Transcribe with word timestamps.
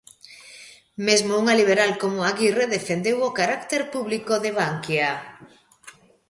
Mesmo 1.07 1.31
unha 1.41 1.57
liberal 1.59 1.91
como 2.01 2.19
Aguirre 2.31 2.65
defendeu 2.77 3.17
o 3.29 3.35
carácter 3.39 3.81
público 3.93 4.33
de 4.43 4.51
Bankia. 4.59 5.09